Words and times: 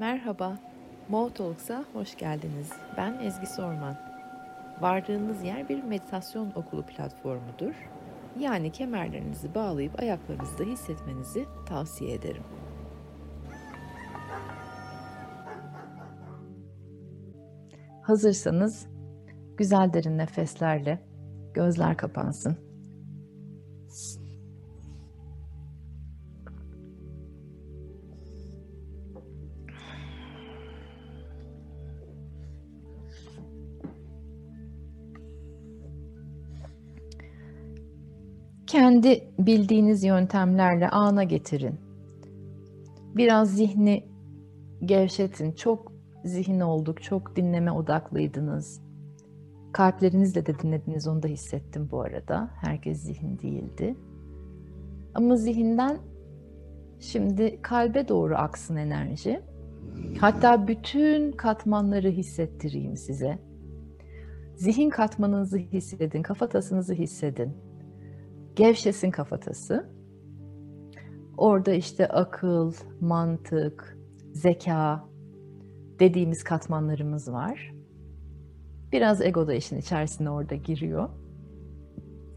Merhaba, 0.00 0.58
Mo 1.08 1.30
hoş 1.92 2.16
geldiniz. 2.16 2.72
Ben 2.96 3.18
Ezgi 3.20 3.46
Sorman. 3.46 3.96
Vardığınız 4.80 5.44
yer 5.44 5.68
bir 5.68 5.82
meditasyon 5.82 6.52
okulu 6.54 6.86
platformudur. 6.86 7.74
Yani 8.38 8.72
kemerlerinizi 8.72 9.54
bağlayıp 9.54 10.00
ayaklarınızda 10.00 10.64
hissetmenizi 10.64 11.44
tavsiye 11.68 12.14
ederim. 12.14 12.42
Hazırsanız 18.02 18.88
güzel 19.56 19.92
derin 19.92 20.18
nefeslerle 20.18 21.02
gözler 21.54 21.96
kapansın. 21.96 22.67
Kendi 38.68 39.24
bildiğiniz 39.38 40.04
yöntemlerle 40.04 40.88
ana 40.88 41.24
getirin. 41.24 41.74
Biraz 43.16 43.54
zihni 43.56 44.04
gevşetin. 44.84 45.52
Çok 45.52 45.92
zihin 46.24 46.60
olduk, 46.60 47.02
çok 47.02 47.36
dinleme 47.36 47.72
odaklıydınız. 47.72 48.82
Kalplerinizle 49.72 50.46
de 50.46 50.58
dinlediniz, 50.58 51.08
onu 51.08 51.22
da 51.22 51.28
hissettim 51.28 51.88
bu 51.90 52.00
arada. 52.00 52.50
Herkes 52.60 53.00
zihin 53.00 53.38
değildi. 53.38 53.96
Ama 55.14 55.36
zihinden 55.36 55.98
şimdi 57.00 57.62
kalbe 57.62 58.08
doğru 58.08 58.36
aksın 58.36 58.76
enerji. 58.76 59.40
Hatta 60.20 60.68
bütün 60.68 61.32
katmanları 61.32 62.08
hissettireyim 62.08 62.96
size. 62.96 63.38
Zihin 64.56 64.90
katmanınızı 64.90 65.58
hissedin, 65.58 66.22
kafatasınızı 66.22 66.94
hissedin 66.94 67.67
Gevşesin 68.58 69.10
kafatası. 69.10 69.88
Orada 71.36 71.72
işte 71.72 72.08
akıl, 72.08 72.72
mantık, 73.00 73.98
zeka 74.32 75.04
dediğimiz 75.98 76.44
katmanlarımız 76.44 77.32
var. 77.32 77.74
Biraz 78.92 79.22
ego 79.22 79.46
da 79.46 79.54
işin 79.54 79.76
içerisine 79.78 80.30
orada 80.30 80.54
giriyor. 80.54 81.08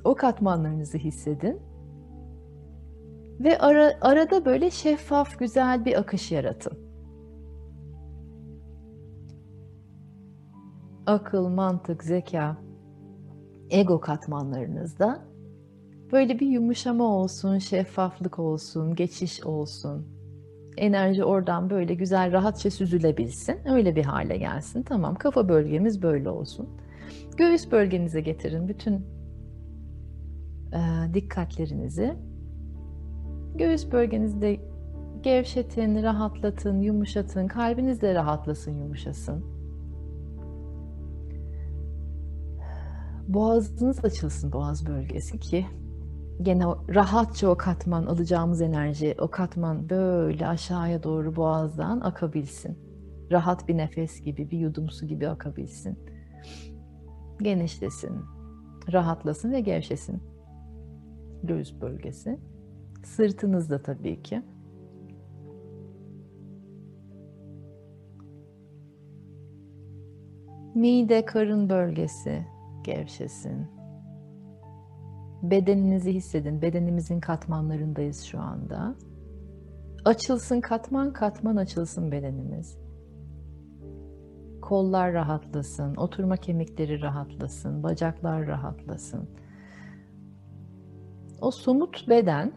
O 0.03 0.15
katmanlarınızı 0.15 0.97
hissedin. 0.97 1.59
Ve 3.39 3.59
ara, 3.59 3.93
arada 4.01 4.45
böyle 4.45 4.71
şeffaf, 4.71 5.39
güzel 5.39 5.85
bir 5.85 5.99
akış 5.99 6.31
yaratın. 6.31 6.77
Akıl, 11.05 11.47
mantık, 11.47 12.03
zeka, 12.03 12.57
ego 13.69 13.99
katmanlarınızda 13.99 15.30
Böyle 16.11 16.39
bir 16.39 16.47
yumuşama 16.47 17.03
olsun, 17.03 17.57
şeffaflık 17.57 18.39
olsun, 18.39 18.95
geçiş 18.95 19.43
olsun. 19.45 20.07
Enerji 20.77 21.23
oradan 21.23 21.69
böyle 21.69 21.93
güzel 21.93 22.31
rahatça 22.31 22.71
süzülebilsin. 22.71 23.55
Öyle 23.65 23.95
bir 23.95 24.05
hale 24.05 24.37
gelsin. 24.37 24.83
Tamam 24.83 25.15
kafa 25.15 25.49
bölgemiz 25.49 26.01
böyle 26.01 26.29
olsun. 26.29 26.69
Göğüs 27.37 27.71
bölgenize 27.71 28.21
getirin 28.21 28.67
bütün 28.67 29.05
e, 30.73 31.13
dikkatlerinizi. 31.13 32.13
Göğüs 33.55 33.91
bölgenizde 33.91 34.59
gevşetin, 35.23 36.03
rahatlatın, 36.03 36.81
yumuşatın. 36.81 37.47
Kalbiniz 37.47 38.01
de 38.01 38.15
rahatlasın, 38.15 38.71
yumuşasın. 38.71 39.45
Boğazınız 43.27 44.05
açılsın 44.05 44.51
boğaz 44.51 44.87
bölgesi 44.87 45.39
ki 45.39 45.65
gene 46.43 46.65
rahatça 46.89 47.49
o 47.49 47.57
katman 47.57 48.05
alacağımız 48.05 48.61
enerji, 48.61 49.15
o 49.19 49.27
katman 49.27 49.89
böyle 49.89 50.47
aşağıya 50.47 51.03
doğru 51.03 51.35
boğazdan 51.35 51.99
akabilsin. 51.99 52.79
Rahat 53.31 53.67
bir 53.67 53.77
nefes 53.77 54.21
gibi, 54.21 54.51
bir 54.51 54.59
yudum 54.59 54.89
su 54.89 55.07
gibi 55.07 55.29
akabilsin. 55.29 55.99
Genişlesin, 57.41 58.11
rahatlasın 58.91 59.51
ve 59.51 59.59
gevşesin. 59.59 60.23
Göğüs 61.43 61.81
bölgesi. 61.81 62.39
Sırtınızda 63.03 63.81
tabii 63.81 64.21
ki. 64.21 64.41
Mide, 70.75 71.25
karın 71.25 71.69
bölgesi 71.69 72.45
gevşesin 72.83 73.80
Bedeninizi 75.41 76.13
hissedin. 76.13 76.61
Bedenimizin 76.61 77.19
katmanlarındayız 77.19 78.23
şu 78.23 78.39
anda. 78.39 78.95
Açılsın 80.05 80.61
katman 80.61 81.13
katman 81.13 81.55
açılsın 81.55 82.11
bedenimiz. 82.11 82.77
Kollar 84.61 85.13
rahatlasın, 85.13 85.95
oturma 85.95 86.37
kemikleri 86.37 87.01
rahatlasın, 87.01 87.83
bacaklar 87.83 88.47
rahatlasın. 88.47 89.29
O 91.41 91.51
somut 91.51 92.09
beden 92.09 92.53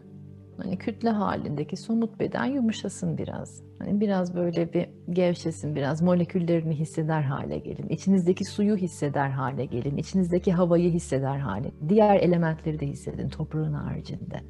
Hani 0.57 0.77
kütle 0.77 1.09
halindeki 1.09 1.77
somut 1.77 2.19
beden 2.19 2.45
yumuşasın 2.45 3.17
biraz. 3.17 3.63
Hani 3.79 3.99
biraz 3.99 4.35
böyle 4.35 4.73
bir 4.73 4.89
gevşesin, 5.09 5.75
biraz 5.75 6.01
moleküllerini 6.01 6.75
hisseder 6.75 7.21
hale 7.21 7.59
gelin. 7.59 7.89
İçinizdeki 7.89 8.45
suyu 8.45 8.75
hisseder 8.75 9.29
hale 9.29 9.65
gelin. 9.65 9.97
İçinizdeki 9.97 10.53
havayı 10.53 10.91
hisseder 10.91 11.37
hale. 11.37 11.71
Diğer 11.89 12.19
elementleri 12.19 12.79
de 12.79 12.87
hissedin 12.87 13.29
toprağın 13.29 13.73
haricinde. 13.73 14.41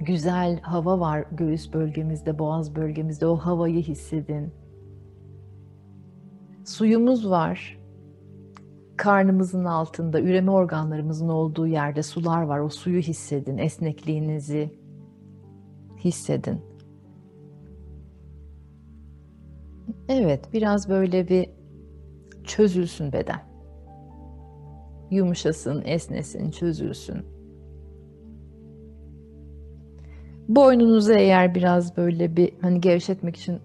Güzel 0.00 0.60
hava 0.60 1.00
var 1.00 1.24
göğüs 1.32 1.72
bölgemizde, 1.72 2.38
boğaz 2.38 2.76
bölgemizde. 2.76 3.26
O 3.26 3.36
havayı 3.36 3.82
hissedin. 3.82 4.52
Suyumuz 6.64 7.30
var 7.30 7.81
karnımızın 9.02 9.64
altında, 9.64 10.20
üreme 10.20 10.50
organlarımızın 10.50 11.28
olduğu 11.28 11.66
yerde 11.66 12.02
sular 12.02 12.42
var. 12.42 12.58
O 12.58 12.68
suyu 12.68 13.00
hissedin, 13.00 13.58
esnekliğinizi 13.58 14.70
hissedin. 15.98 16.60
Evet, 20.08 20.52
biraz 20.52 20.88
böyle 20.88 21.28
bir 21.28 21.50
çözülsün 22.44 23.12
beden. 23.12 23.40
Yumuşasın, 25.10 25.82
esnesin, 25.84 26.50
çözülsün. 26.50 27.26
Boynunuzu 30.48 31.12
eğer 31.12 31.54
biraz 31.54 31.96
böyle 31.96 32.36
bir 32.36 32.52
hani 32.60 32.80
gevşetmek 32.80 33.36
için 33.36 33.58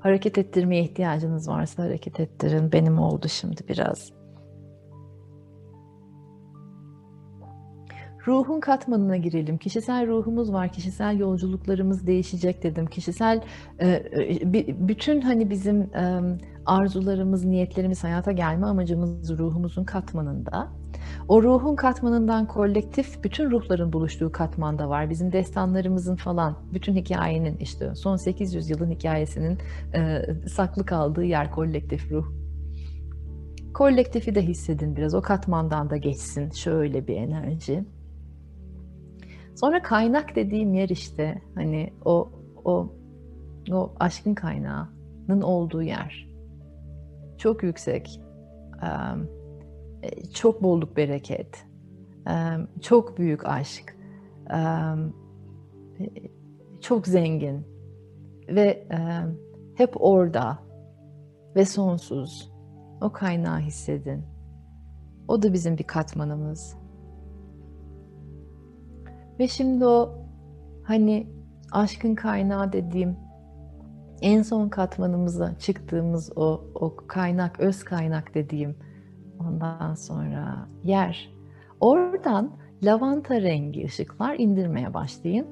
hareket 0.00 0.38
ettirmeye 0.38 0.82
ihtiyacınız 0.82 1.48
varsa 1.48 1.82
hareket 1.82 2.20
ettirin. 2.20 2.72
Benim 2.72 2.98
oldu 2.98 3.28
şimdi 3.28 3.60
biraz. 3.68 4.17
Ruhun 8.28 8.60
katmanına 8.60 9.16
girelim. 9.16 9.58
Kişisel 9.58 10.06
ruhumuz 10.06 10.52
var, 10.52 10.72
kişisel 10.72 11.18
yolculuklarımız 11.18 12.06
değişecek 12.06 12.62
dedim. 12.62 12.86
Kişisel 12.86 13.40
e, 13.78 13.88
e, 13.88 14.88
bütün 14.88 15.20
hani 15.20 15.50
bizim 15.50 15.80
e, 15.80 16.20
arzularımız, 16.66 17.44
niyetlerimiz, 17.44 18.04
hayata 18.04 18.32
gelme 18.32 18.66
amacımız 18.66 19.38
ruhumuzun 19.38 19.84
katmanında. 19.84 20.68
O 21.28 21.42
ruhun 21.42 21.76
katmanından 21.76 22.46
kolektif 22.46 23.24
bütün 23.24 23.50
ruhların 23.50 23.92
buluştuğu 23.92 24.32
katmanda 24.32 24.88
var. 24.88 25.10
Bizim 25.10 25.32
destanlarımızın 25.32 26.16
falan, 26.16 26.58
bütün 26.72 26.96
hikayenin 26.96 27.56
işte 27.56 27.94
son 27.94 28.16
800 28.16 28.70
yılın 28.70 28.90
hikayesinin 28.90 29.58
saklı 30.48 30.86
kaldığı 30.86 31.24
yer 31.24 31.50
kolektif 31.50 32.12
ruh. 32.12 32.26
Kolektifi 33.74 34.34
de 34.34 34.42
hissedin 34.42 34.96
biraz. 34.96 35.14
O 35.14 35.22
katmandan 35.22 35.90
da 35.90 35.96
geçsin 35.96 36.50
şöyle 36.50 37.06
bir 37.06 37.16
enerji. 37.16 37.84
Sonra 39.60 39.82
kaynak 39.82 40.36
dediğim 40.36 40.74
yer 40.74 40.88
işte 40.88 41.42
hani 41.54 41.92
o 42.04 42.30
o 42.64 42.92
o 43.72 43.92
aşkın 44.00 44.34
kaynağının 44.34 45.40
olduğu 45.42 45.82
yer. 45.82 46.28
Çok 47.38 47.62
yüksek, 47.62 48.20
çok 50.34 50.62
bolluk 50.62 50.96
bereket, 50.96 51.66
çok 52.80 53.18
büyük 53.18 53.46
aşk, 53.46 53.96
çok 56.80 57.06
zengin 57.06 57.66
ve 58.48 58.88
hep 59.74 59.90
orada 59.94 60.58
ve 61.56 61.64
sonsuz. 61.64 62.52
O 63.00 63.12
kaynağı 63.12 63.58
hissedin. 63.58 64.24
O 65.28 65.42
da 65.42 65.52
bizim 65.52 65.78
bir 65.78 65.84
katmanımız. 65.84 66.76
Ve 69.38 69.48
şimdi 69.48 69.86
o 69.86 70.18
hani 70.84 71.26
aşkın 71.72 72.14
kaynağı 72.14 72.72
dediğim 72.72 73.16
en 74.22 74.42
son 74.42 74.68
katmanımıza 74.68 75.58
çıktığımız 75.58 76.32
o, 76.36 76.64
o 76.74 76.96
kaynak, 77.06 77.60
öz 77.60 77.84
kaynak 77.84 78.34
dediğim 78.34 78.76
ondan 79.40 79.94
sonra 79.94 80.68
yer. 80.84 81.32
Oradan 81.80 82.50
lavanta 82.82 83.42
rengi 83.42 83.84
ışıklar 83.84 84.34
indirmeye 84.38 84.94
başlayın. 84.94 85.46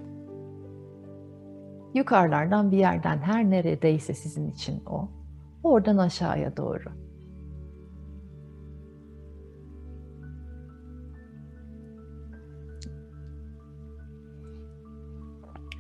Yukarılardan 1.95 2.71
bir 2.71 2.79
yerden 2.79 3.19
her 3.19 3.51
neredeyse 3.51 4.15
sizin 4.15 4.51
için 4.51 4.83
o. 4.87 5.09
Oradan 5.63 5.97
aşağıya 5.97 6.57
doğru. 6.57 7.06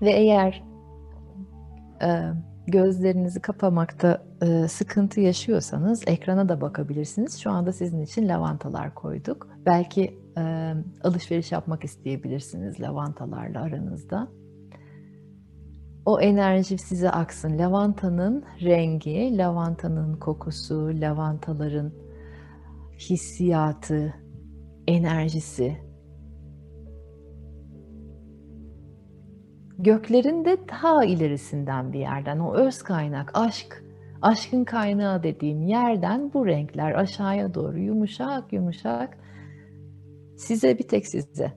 Ve 0.02 0.10
eğer 0.10 0.62
e, 2.02 2.32
gözlerinizi 2.66 3.40
kapamakta 3.40 4.22
e, 4.42 4.68
sıkıntı 4.68 5.20
yaşıyorsanız 5.20 6.02
ekrana 6.06 6.48
da 6.48 6.60
bakabilirsiniz. 6.60 7.38
Şu 7.38 7.50
anda 7.50 7.72
sizin 7.72 8.02
için 8.02 8.28
lavantalar 8.28 8.94
koyduk. 8.94 9.48
Belki 9.66 10.20
e, 10.38 10.74
alışveriş 11.04 11.52
yapmak 11.52 11.84
isteyebilirsiniz 11.84 12.80
lavantalarla 12.80 13.62
aranızda. 13.62 14.28
O 16.06 16.20
enerji 16.20 16.78
size 16.78 17.10
aksın. 17.10 17.58
Lavantanın 17.58 18.44
rengi, 18.60 19.38
lavantanın 19.38 20.16
kokusu, 20.16 20.90
lavantaların 20.94 21.92
hissiyatı, 22.98 24.14
enerjisi 24.86 25.85
göklerin 29.86 30.44
de 30.44 30.58
daha 30.68 31.04
ilerisinden 31.04 31.92
bir 31.92 31.98
yerden 31.98 32.38
o 32.38 32.54
öz 32.54 32.82
kaynak, 32.82 33.30
aşk, 33.34 33.84
aşkın 34.22 34.64
kaynağı 34.64 35.22
dediğim 35.22 35.62
yerden 35.62 36.32
bu 36.34 36.46
renkler 36.46 36.92
aşağıya 36.92 37.54
doğru 37.54 37.78
yumuşak 37.78 38.52
yumuşak 38.52 39.18
size 40.36 40.78
bir 40.78 40.88
tek 40.88 41.06
size, 41.06 41.52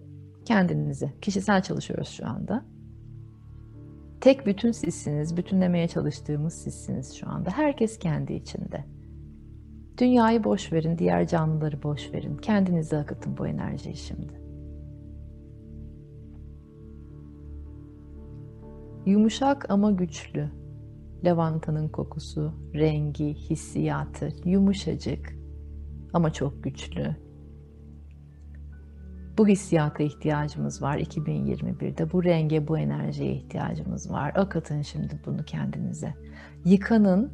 kendinize, 0.46 1.14
kişisel 1.22 1.62
çalışıyoruz 1.62 2.10
şu 2.10 2.28
anda. 2.28 2.66
Tek 4.22 4.46
bütün 4.46 4.72
sizsiniz, 4.72 5.38
bütünlemeye 5.38 5.88
çalıştığımız 5.88 6.54
sizsiniz 6.54 7.16
şu 7.16 7.30
anda. 7.30 7.50
Herkes 7.50 8.00
kendi 8.00 8.34
içinde. 8.34 8.86
Dünyayı 9.98 10.44
boş 10.44 10.74
verin, 10.74 10.98
diğer 10.98 11.28
canlıları 11.28 11.84
boş 11.84 12.14
verin. 12.14 12.38
Kendinize 12.38 12.98
akıtın 12.98 13.38
bu 13.38 13.48
enerjiyi 13.48 13.96
şimdi. 13.96 14.49
Yumuşak 19.06 19.70
ama 19.70 19.92
güçlü. 19.92 20.50
Lavantanın 21.24 21.88
kokusu, 21.88 22.54
rengi, 22.74 23.34
hissiyatı 23.34 24.30
yumuşacık 24.46 25.36
ama 26.14 26.34
çok 26.34 26.64
güçlü. 26.64 27.16
Bu 29.38 29.48
hissiyata 29.48 30.04
ihtiyacımız 30.04 30.82
var 30.82 30.98
2021'de. 30.98 32.12
Bu 32.12 32.24
renge, 32.24 32.68
bu 32.68 32.78
enerjiye 32.78 33.34
ihtiyacımız 33.34 34.12
var. 34.12 34.32
Akıtın 34.36 34.82
şimdi 34.82 35.20
bunu 35.26 35.44
kendinize. 35.46 36.14
Yıkanın 36.66 37.32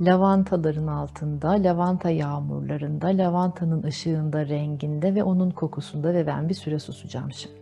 lavantaların 0.00 0.86
altında, 0.86 1.50
lavanta 1.50 2.10
yağmurlarında, 2.10 3.06
lavantanın 3.06 3.82
ışığında, 3.82 4.46
renginde 4.46 5.14
ve 5.14 5.24
onun 5.24 5.50
kokusunda 5.50 6.14
ve 6.14 6.26
ben 6.26 6.48
bir 6.48 6.54
süre 6.54 6.78
susacağım 6.78 7.32
şimdi. 7.32 7.61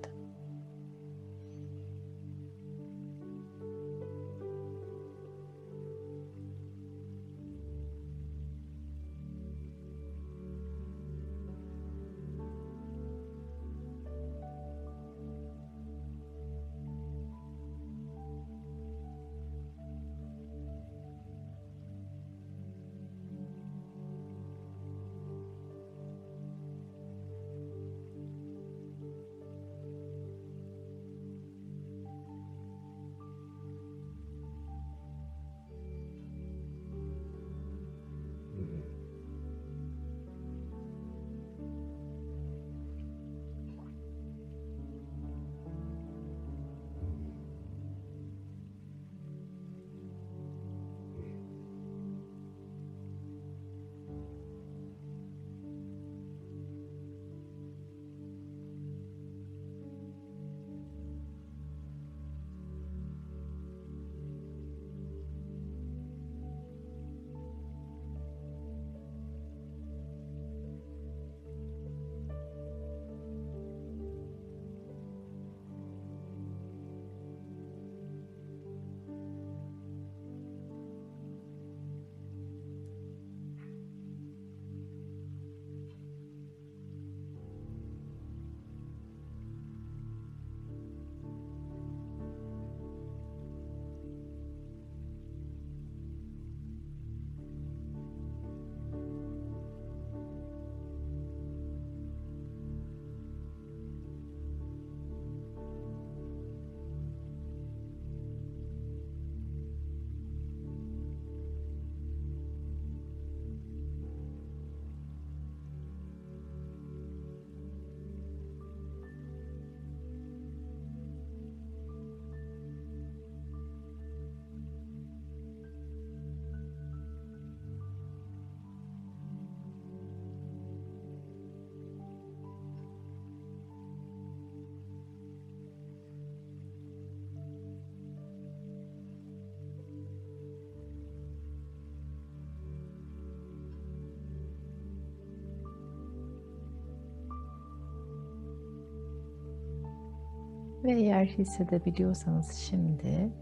Ve 150.84 150.92
eğer 150.92 151.24
hissedebiliyorsanız 151.24 152.52
şimdi 152.52 153.32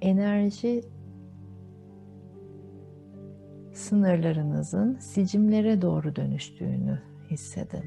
enerji 0.00 0.82
sınırlarınızın 3.72 4.98
sicimlere 4.98 5.82
doğru 5.82 6.16
dönüştüğünü 6.16 7.02
hissedin. 7.30 7.84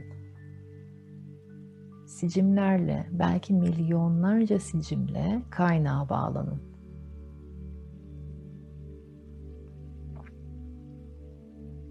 Sicimlerle, 2.07 3.07
belki 3.11 3.53
milyonlarca 3.53 4.59
sicimle 4.59 5.41
kaynağa 5.49 6.09
bağlanın. 6.09 6.61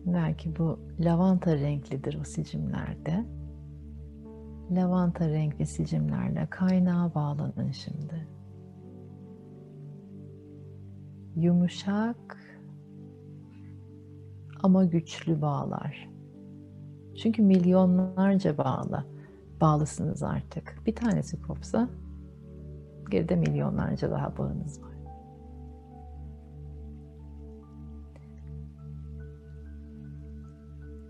Belki 0.06 0.56
bu 0.56 0.80
lavanta 1.00 1.58
renklidir 1.58 2.18
o 2.20 2.24
sicimlerde. 2.24 3.24
Lavanta 4.70 5.28
renkli 5.28 5.66
sicimlerle 5.66 6.46
kaynağa 6.50 7.14
bağlanın 7.14 7.70
şimdi. 7.70 8.28
Yumuşak 11.36 12.38
ama 14.62 14.84
güçlü 14.84 15.42
bağlar. 15.42 16.10
Çünkü 17.16 17.42
milyonlarca 17.42 18.58
bağlı, 18.58 19.04
bağlısınız 19.60 20.22
artık. 20.22 20.78
Bir 20.86 20.94
tanesi 20.94 21.42
kopsa 21.42 21.88
geride 23.10 23.36
milyonlarca 23.36 24.10
daha 24.10 24.36
bağınız 24.38 24.82
var. 24.82 24.93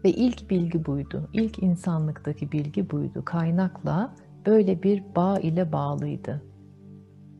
Ve 0.04 0.10
ilk 0.10 0.50
bilgi 0.50 0.86
buydu. 0.86 1.28
İlk 1.32 1.62
insanlıktaki 1.62 2.52
bilgi 2.52 2.90
buydu. 2.90 3.24
Kaynakla 3.24 4.14
böyle 4.46 4.82
bir 4.82 5.04
bağ 5.16 5.38
ile 5.38 5.72
bağlıydı. 5.72 6.42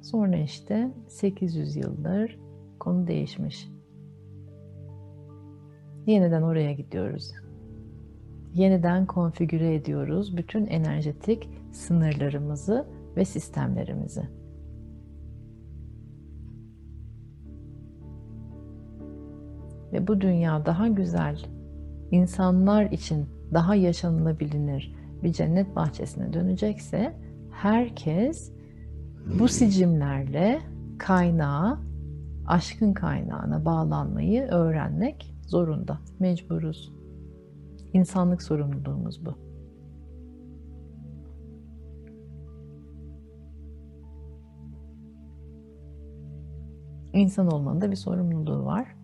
Sonra 0.03 0.37
işte 0.37 0.91
800 1.09 1.77
yıldır 1.77 2.39
konu 2.81 3.07
değişmiş. 3.07 3.69
Yeniden 6.07 6.43
oraya 6.43 6.73
gidiyoruz. 6.73 7.33
Yeniden 8.55 9.07
konfigüre 9.07 9.75
ediyoruz 9.75 10.37
bütün 10.37 10.67
enerjetik 10.67 11.51
sınırlarımızı 11.73 12.87
ve 13.17 13.25
sistemlerimizi. 13.25 14.29
Ve 19.93 20.07
bu 20.07 20.21
dünya 20.21 20.67
daha 20.67 20.89
güzel, 20.89 21.54
insanlar 22.15 22.85
için 22.85 23.27
daha 23.55 23.75
yaşanılabilir 23.75 24.95
bir 25.23 25.33
cennet 25.33 25.77
bahçesine 25.77 26.33
dönecekse 26.33 27.17
herkes 27.51 28.53
bu 29.39 29.49
sicimlerle 29.49 30.61
kaynağa, 30.99 31.79
aşkın 32.47 32.93
kaynağına 32.93 33.65
bağlanmayı 33.65 34.43
öğrenmek 34.43 35.35
zorunda. 35.47 35.99
Mecburuz. 36.19 36.93
İnsanlık 37.93 38.43
sorumluluğumuz 38.43 39.27
bu. 39.27 39.35
İnsan 47.13 47.47
olmanın 47.47 47.81
da 47.81 47.91
bir 47.91 47.97
sorumluluğu 47.97 48.65
var. 48.65 48.97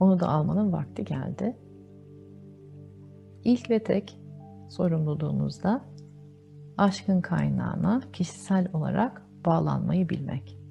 Onu 0.00 0.20
da 0.20 0.28
almanın 0.28 0.72
vakti 0.72 1.04
geldi. 1.04 1.56
İlk 3.44 3.70
ve 3.70 3.82
tek 3.82 4.18
sorumluluğumuz 4.68 5.62
da 5.62 5.84
aşkın 6.78 7.20
kaynağına 7.20 8.02
kişisel 8.12 8.68
olarak 8.72 9.22
bağlanmayı 9.44 10.08
bilmek. 10.08 10.62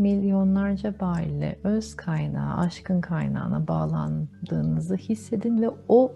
milyonlarca 0.00 1.00
bağ 1.00 1.20
ile 1.20 1.58
öz 1.64 1.96
kaynağı, 1.96 2.56
aşkın 2.56 3.00
kaynağına 3.00 3.68
bağlandığınızı 3.68 4.96
hissedin 4.96 5.62
ve 5.62 5.70
o 5.88 6.12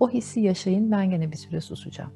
o 0.00 0.10
hissi 0.10 0.40
yaşayın. 0.40 0.90
Ben 0.90 1.10
gene 1.10 1.32
bir 1.32 1.36
süre 1.36 1.60
susacağım. 1.60 2.10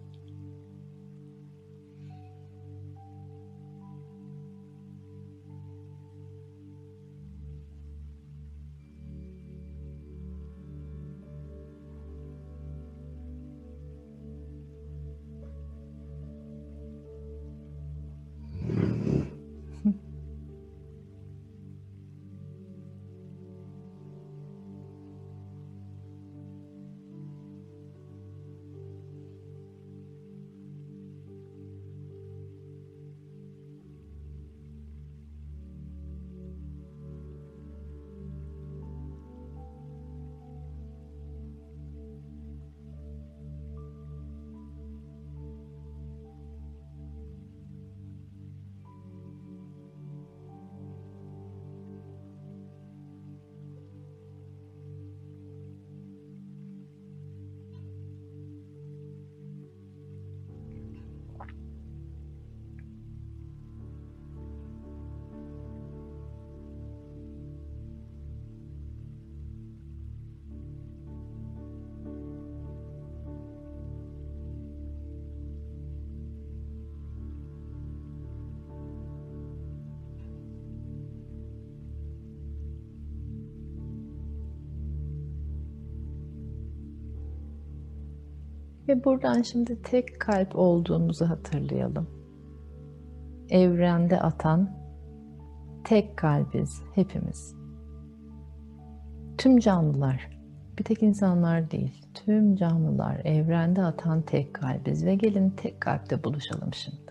Buradan 89.05 89.43
şimdi 89.43 89.83
tek 89.83 90.21
kalp 90.21 90.57
olduğumuzu 90.57 91.29
hatırlayalım. 91.29 92.07
Evrende 93.51 94.21
atan 94.21 94.71
tek 95.85 96.17
kalbiz 96.17 96.83
hepimiz. 96.95 97.55
Tüm 99.39 99.59
canlılar, 99.59 100.31
bir 100.79 100.85
tek 100.85 101.03
insanlar 101.03 101.71
değil, 101.71 102.07
tüm 102.15 102.57
canlılar 102.57 103.21
evrende 103.25 103.83
atan 103.83 104.23
tek 104.23 104.55
kalbiz 104.55 105.07
ve 105.07 105.15
gelin 105.15 105.51
tek 105.51 105.81
kalpte 105.81 106.25
buluşalım 106.25 106.75
şimdi. 106.75 107.06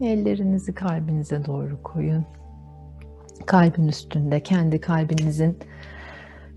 Ellerinizi 0.00 0.74
kalbinize 0.74 1.44
doğru 1.44 1.82
koyun. 1.82 2.24
Kalbin 3.46 3.88
üstünde 3.88 4.42
kendi 4.42 4.80
kalbinizin 4.80 5.58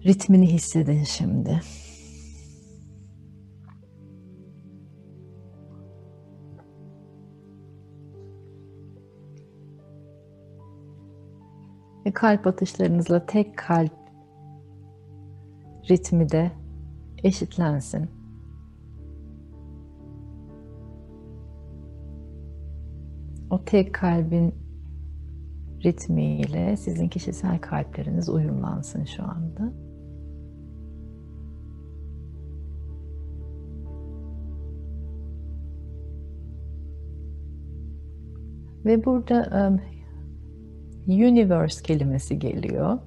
ritmini 0.05 0.53
hissedin 0.53 1.03
şimdi. 1.03 1.61
Ve 12.05 12.13
kalp 12.13 12.47
atışlarınızla 12.47 13.25
tek 13.25 13.57
kalp 13.57 13.93
ritmi 15.89 16.29
de 16.29 16.51
eşitlensin. 17.23 18.18
O 23.49 23.65
tek 23.65 23.93
kalbin 23.93 24.53
ritmiyle 25.83 26.77
sizin 26.77 27.07
kişisel 27.07 27.59
kalpleriniz 27.59 28.29
uyumlansın 28.29 29.05
şu 29.05 29.23
anda. 29.23 29.73
Ve 38.85 39.05
burada 39.05 39.69
um, 39.69 39.81
universe 41.07 41.83
kelimesi 41.83 42.39
geliyor. 42.39 42.99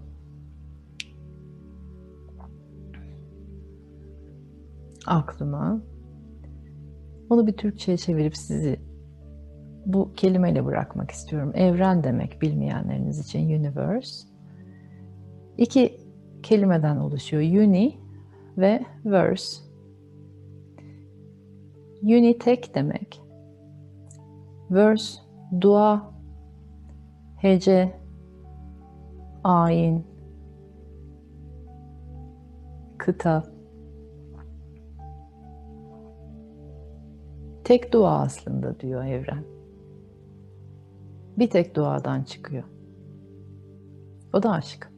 Aklıma. 5.07 5.83
Onu 7.31 7.47
bir 7.47 7.53
Türkçe'ye 7.53 7.97
çevirip 7.97 8.37
sizi 8.37 8.92
bu 9.87 10.13
kelimeyle 10.13 10.65
bırakmak 10.65 11.11
istiyorum. 11.11 11.53
Evren 11.55 12.05
demek 12.05 12.43
bilmeyenleriniz 12.43 13.19
için 13.19 13.61
universe. 13.61 14.29
İki 15.59 16.01
kelimeden 16.43 16.97
oluşuyor. 16.97 17.43
Uni 17.43 17.97
ve 18.59 18.83
verse. 19.05 19.63
Uni 22.03 22.39
tek 22.39 22.75
demek. 22.75 23.23
Verse 24.71 25.19
dua, 25.61 26.13
hece, 27.37 27.95
ayin, 29.45 30.07
kıta. 32.99 33.45
Tek 37.65 37.93
dua 37.93 38.21
aslında 38.21 38.81
diyor 38.81 39.05
evren. 39.05 39.62
Bir 41.43 41.51
tek 41.51 41.77
duadan 41.77 42.23
çıkıyor. 42.23 42.65
O 44.33 44.43
da 44.43 44.51
aşk. 44.51 44.91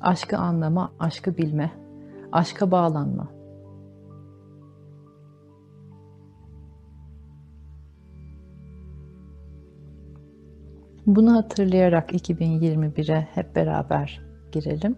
Aşkı 0.00 0.38
anlama, 0.38 0.92
aşkı 0.98 1.36
bilme, 1.36 1.72
aşka 2.32 2.70
bağlanma. 2.70 3.30
Bunu 11.06 11.32
hatırlayarak 11.32 12.12
2021'e 12.12 13.28
hep 13.34 13.56
beraber 13.56 14.20
girelim. 14.52 14.96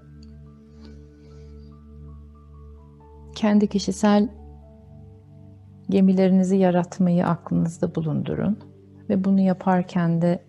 Kendi 3.35 3.68
kişisel 3.68 4.28
gemilerinizi 5.90 6.56
yaratmayı 6.56 7.26
aklınızda 7.26 7.94
bulundurun 7.94 8.75
ve 9.08 9.25
bunu 9.25 9.40
yaparken 9.40 10.22
de 10.22 10.44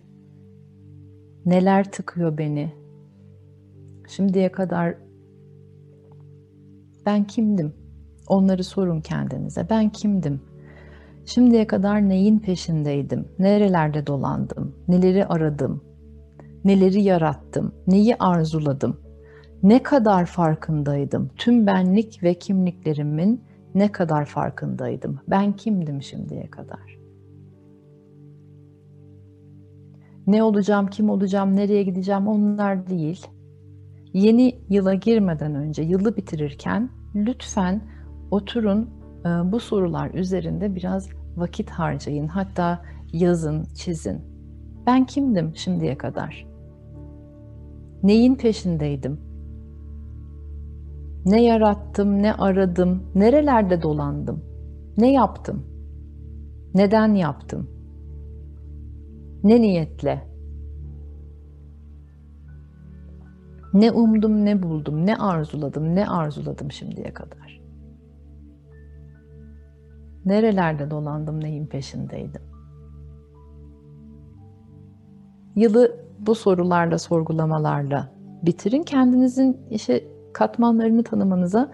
neler 1.46 1.92
tıkıyor 1.92 2.38
beni? 2.38 2.72
Şimdiye 4.08 4.52
kadar 4.52 4.94
ben 7.06 7.24
kimdim? 7.24 7.74
Onları 8.28 8.64
sorun 8.64 9.00
kendinize. 9.00 9.66
Ben 9.70 9.90
kimdim? 9.90 10.40
Şimdiye 11.24 11.66
kadar 11.66 12.08
neyin 12.08 12.38
peşindeydim? 12.38 13.28
Nerelerde 13.38 14.06
dolandım? 14.06 14.76
Neleri 14.88 15.26
aradım? 15.26 15.84
Neleri 16.64 17.02
yarattım? 17.02 17.74
Neyi 17.86 18.16
arzuladım? 18.16 19.00
Ne 19.62 19.82
kadar 19.82 20.26
farkındaydım? 20.26 21.30
Tüm 21.36 21.66
benlik 21.66 22.22
ve 22.22 22.34
kimliklerimin 22.34 23.44
ne 23.74 23.92
kadar 23.92 24.24
farkındaydım? 24.24 25.20
Ben 25.28 25.52
kimdim 25.52 26.02
şimdiye 26.02 26.50
kadar? 26.50 26.98
Ne 30.28 30.42
olacağım, 30.42 30.86
kim 30.86 31.10
olacağım, 31.10 31.56
nereye 31.56 31.82
gideceğim 31.82 32.28
onlar 32.28 32.86
değil. 32.86 33.26
Yeni 34.12 34.58
yıla 34.68 34.94
girmeden 34.94 35.54
önce, 35.54 35.82
yılı 35.82 36.16
bitirirken 36.16 36.90
lütfen 37.14 37.82
oturun 38.30 38.90
bu 39.44 39.60
sorular 39.60 40.10
üzerinde 40.14 40.74
biraz 40.74 41.08
vakit 41.36 41.70
harcayın. 41.70 42.26
Hatta 42.26 42.82
yazın, 43.12 43.64
çizin. 43.64 44.20
Ben 44.86 45.06
kimdim 45.06 45.52
şimdiye 45.56 45.98
kadar? 45.98 46.46
Neyin 48.02 48.34
peşindeydim? 48.34 49.20
Ne 51.26 51.42
yarattım, 51.42 52.22
ne 52.22 52.34
aradım, 52.34 53.02
nerelerde 53.14 53.82
dolandım? 53.82 54.44
Ne 54.98 55.12
yaptım? 55.12 55.66
Neden 56.74 57.14
yaptım? 57.14 57.77
Ne 59.44 59.60
niyetle? 59.60 60.28
Ne 63.74 63.90
umdum, 63.90 64.44
ne 64.44 64.62
buldum, 64.62 65.06
ne 65.06 65.16
arzuladım, 65.16 65.94
ne 65.94 66.08
arzuladım 66.08 66.72
şimdiye 66.72 67.14
kadar? 67.14 67.60
Nerelerde 70.24 70.90
dolandım, 70.90 71.40
neyin 71.40 71.66
peşindeydim? 71.66 72.42
Yılı 75.56 75.96
bu 76.18 76.34
sorularla, 76.34 76.98
sorgulamalarla 76.98 78.12
bitirin. 78.42 78.82
Kendinizin 78.82 79.60
işe 79.70 80.04
katmanlarını 80.32 81.02
tanımanıza 81.02 81.72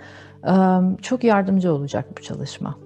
çok 1.02 1.24
yardımcı 1.24 1.74
olacak 1.74 2.06
bu 2.18 2.22
çalışma. 2.22 2.78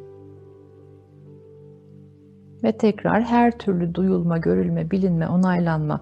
Ve 2.65 2.73
tekrar 2.73 3.23
her 3.23 3.59
türlü 3.59 3.95
duyulma, 3.95 4.39
görülme, 4.39 4.91
bilinme, 4.91 5.29
onaylanma, 5.29 6.01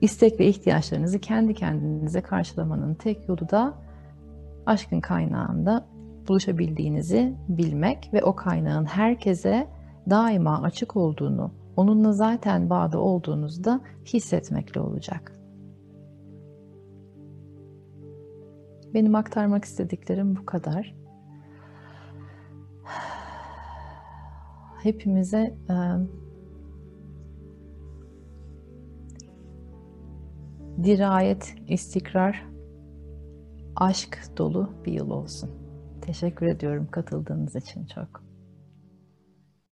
istek 0.00 0.40
ve 0.40 0.46
ihtiyaçlarınızı 0.46 1.18
kendi 1.18 1.54
kendinize 1.54 2.20
karşılamanın 2.20 2.94
tek 2.94 3.28
yolu 3.28 3.50
da 3.50 3.74
aşkın 4.66 5.00
kaynağında 5.00 5.86
buluşabildiğinizi 6.28 7.34
bilmek 7.48 8.10
ve 8.12 8.22
o 8.22 8.36
kaynağın 8.36 8.84
herkese 8.84 9.66
daima 10.10 10.62
açık 10.62 10.96
olduğunu, 10.96 11.50
onunla 11.76 12.12
zaten 12.12 12.70
bağda 12.70 13.00
olduğunuzda 13.00 13.80
hissetmekle 14.06 14.80
olacak. 14.80 15.32
Benim 18.94 19.14
aktarmak 19.14 19.64
istediklerim 19.64 20.36
bu 20.36 20.46
kadar. 20.46 20.94
Hepimize 24.84 25.54
e, 25.70 25.76
dirayet, 30.84 31.54
istikrar, 31.68 32.46
aşk 33.76 34.18
dolu 34.36 34.70
bir 34.84 34.92
yıl 34.92 35.10
olsun. 35.10 35.50
Teşekkür 36.00 36.46
ediyorum 36.46 36.88
katıldığınız 36.90 37.56
için 37.56 37.86
çok. 37.86 38.33